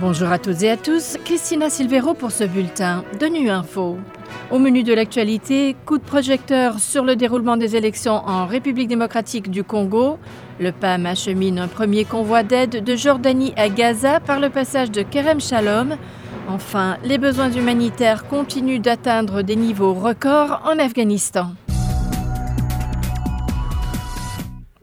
[0.00, 3.96] Bonjour à toutes et à tous, Christina Silvero pour ce bulletin de Nu Info.
[4.50, 9.52] Au menu de l'actualité, coup de projecteur sur le déroulement des élections en République démocratique
[9.52, 10.18] du Congo.
[10.58, 15.02] Le PAM achemine un premier convoi d'aide de Jordanie à Gaza par le passage de
[15.02, 15.96] Kerem Shalom.
[16.48, 21.52] Enfin, les besoins humanitaires continuent d'atteindre des niveaux records en Afghanistan.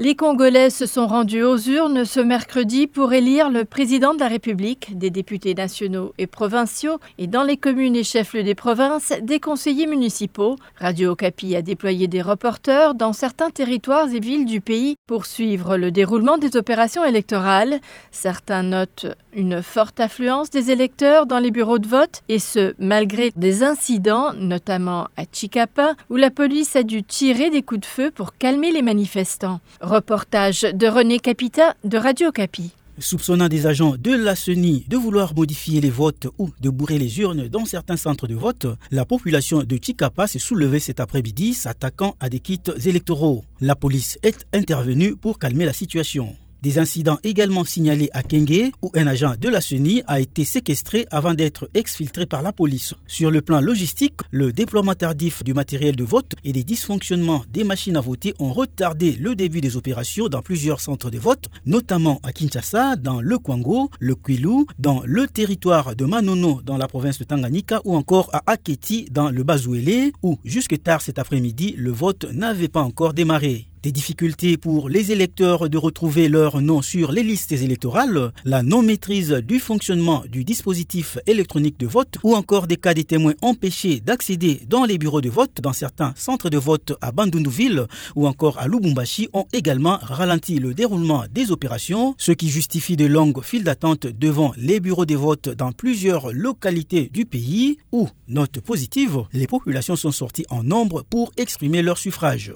[0.04, 4.30] Les Congolais se sont rendus aux urnes ce mercredi pour élire le président de la
[4.30, 9.40] République, des députés nationaux et provinciaux, et dans les communes et chefs-lieux des provinces, des
[9.40, 10.56] conseillers municipaux.
[10.80, 15.78] Radio Okapi a déployé des reporters dans certains territoires et villes du pays pour suivre
[15.78, 17.80] le déroulement des opérations électorales.
[18.10, 23.32] Certains notent une forte affluence des électeurs dans les bureaux de vote, et ce, malgré
[23.36, 28.10] des incidents, notamment à Chicapa, où la police a dû tirer des coups de feu
[28.10, 29.60] pour calmer les manifestants.
[29.92, 32.72] Reportage de René Capita de Radio Capi.
[32.98, 37.20] Soupçonnant des agents de la CENI de vouloir modifier les votes ou de bourrer les
[37.20, 42.16] urnes dans certains centres de vote, la population de Chicapa s'est soulevée cet après-midi s'attaquant
[42.22, 43.44] à des kits électoraux.
[43.60, 46.38] La police est intervenue pour calmer la situation.
[46.62, 51.08] Des incidents également signalés à Kenge où un agent de la CENI a été séquestré
[51.10, 52.94] avant d'être exfiltré par la police.
[53.08, 57.64] Sur le plan logistique, le déploiement tardif du matériel de vote et les dysfonctionnements des
[57.64, 62.20] machines à voter ont retardé le début des opérations dans plusieurs centres de vote, notamment
[62.22, 67.18] à Kinshasa, dans le Kwango, le Kwilu, dans le territoire de Manono dans la province
[67.18, 71.90] de Tanganyika ou encore à Aketi dans le Bazouélé où jusque tard cet après-midi le
[71.90, 73.71] vote n'avait pas encore démarré.
[73.84, 79.32] Des difficultés pour les électeurs de retrouver leur nom sur les listes électorales, la non-maîtrise
[79.32, 84.62] du fonctionnement du dispositif électronique de vote ou encore des cas des témoins empêchés d'accéder
[84.68, 88.68] dans les bureaux de vote dans certains centres de vote à Bandundouville ou encore à
[88.68, 94.06] Lubumbashi ont également ralenti le déroulement des opérations, ce qui justifie de longues files d'attente
[94.06, 99.96] devant les bureaux de vote dans plusieurs localités du pays où, note positive, les populations
[99.96, 102.54] sont sorties en nombre pour exprimer leur suffrage.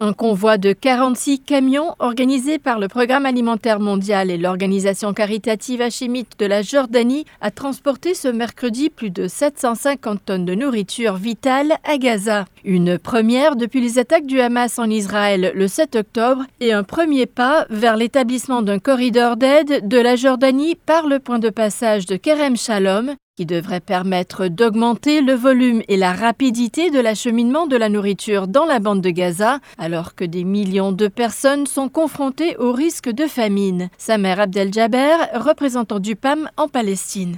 [0.00, 6.38] Un convoi de 46 camions organisé par le Programme alimentaire mondial et l'organisation caritative hachémite
[6.38, 11.98] de la Jordanie a transporté ce mercredi plus de 750 tonnes de nourriture vitale à
[11.98, 12.44] Gaza.
[12.64, 17.26] Une première depuis les attaques du Hamas en Israël le 7 octobre et un premier
[17.26, 22.14] pas vers l'établissement d'un corridor d'aide de la Jordanie par le point de passage de
[22.14, 27.88] Kerem Shalom qui devrait permettre d'augmenter le volume et la rapidité de l'acheminement de la
[27.88, 32.72] nourriture dans la bande de Gaza, alors que des millions de personnes sont confrontées au
[32.72, 33.90] risque de famine.
[33.96, 37.36] Samer Abdel Jaber, représentant du PAM en Palestine.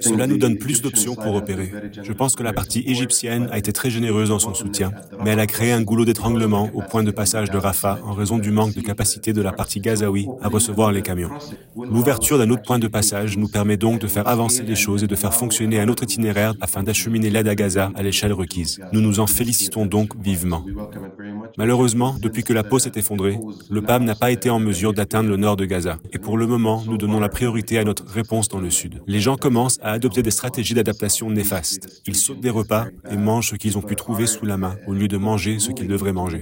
[0.00, 1.72] Cela nous donne plus d'options pour opérer.
[2.02, 4.90] Je pense que la partie égyptienne a été très généreuse dans son soutien,
[5.22, 8.38] mais elle a créé un goulot d'étranglement au point de passage de Rafah en raison
[8.38, 11.30] du manque de capacité de la partie gazaoui à recevoir les camions.
[11.76, 15.06] L'ouverture d'un autre point de passage nous permet donc de faire avancer les choses et
[15.06, 18.80] de faire fonctionner un autre itinéraire afin d'acheminer l'aide à Gaza à l'échelle requise.
[18.94, 20.64] Nous nous en félicitons donc vivement.
[21.58, 25.28] Malheureusement, depuis que la peau s'est effondrée, le PAM n'a pas été en mesure d'atteindre
[25.28, 25.98] le nord de Gaza.
[26.14, 29.02] Et pour le moment, nous donnons la priorité à notre réponse dans le sud.
[29.06, 32.00] Les gens commencent à adopter des stratégies d'adaptation néfastes.
[32.06, 34.94] Ils sautent des repas et mangent ce qu'ils ont pu trouver sous la main au
[34.94, 36.40] lieu de manger ce qu'ils devraient manger.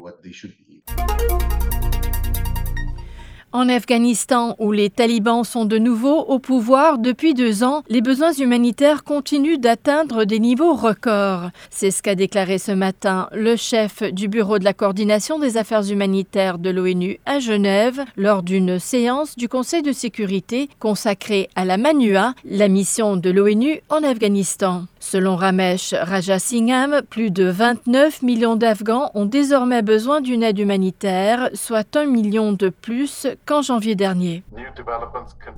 [3.55, 8.33] En Afghanistan, où les talibans sont de nouveau au pouvoir depuis deux ans, les besoins
[8.33, 11.51] humanitaires continuent d'atteindre des niveaux records.
[11.69, 15.87] C'est ce qu'a déclaré ce matin le chef du Bureau de la coordination des affaires
[15.91, 21.77] humanitaires de l'ONU à Genève lors d'une séance du Conseil de sécurité consacrée à la
[21.77, 24.85] MANUA, la mission de l'ONU en Afghanistan.
[24.99, 31.97] Selon Ramesh Rajasingham, plus de 29 millions d'Afghans ont désormais besoin d'une aide humanitaire, soit
[31.97, 34.43] un million de plus qu'en janvier dernier.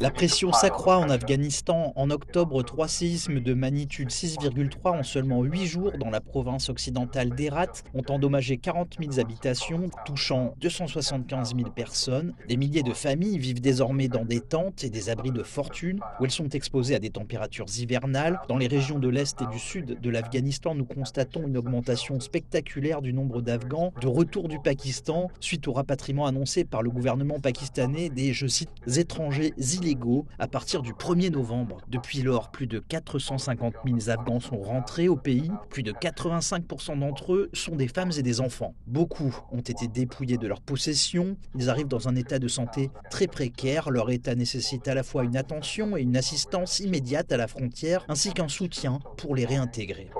[0.00, 1.92] La pression s'accroît en Afghanistan.
[1.96, 7.30] En octobre, trois séismes de magnitude 6,3 en seulement 8 jours dans la province occidentale
[7.30, 12.34] d'Herat ont endommagé 40 000 habitations, touchant 275 000 personnes.
[12.48, 16.24] Des milliers de familles vivent désormais dans des tentes et des abris de fortune où
[16.24, 18.40] elles sont exposées à des températures hivernales.
[18.48, 23.02] Dans les régions de l'Est et du Sud de l'Afghanistan, nous constatons une augmentation spectaculaire
[23.02, 27.73] du nombre d'Afghans de retour du Pakistan suite au rapatriement annoncé par le gouvernement pakistanais
[27.74, 31.78] des, je cite, étrangers illégaux à partir du 1er novembre.
[31.88, 35.50] Depuis lors, plus de 450 000 Afghans sont rentrés au pays.
[35.70, 38.74] Plus de 85% d'entre eux sont des femmes et des enfants.
[38.86, 41.36] Beaucoup ont été dépouillés de leurs possessions.
[41.56, 43.90] Ils arrivent dans un état de santé très précaire.
[43.90, 48.04] Leur état nécessite à la fois une attention et une assistance immédiate à la frontière,
[48.08, 50.10] ainsi qu'un soutien pour les réintégrer.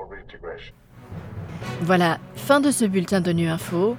[1.81, 3.95] Voilà, fin de ce bulletin de Nu Info.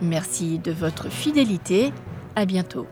[0.00, 1.92] Merci de votre fidélité
[2.34, 2.86] À bientôt.